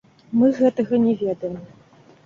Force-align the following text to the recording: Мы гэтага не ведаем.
Мы 0.43 0.47
гэтага 0.61 1.01
не 1.05 1.13
ведаем. 1.23 1.63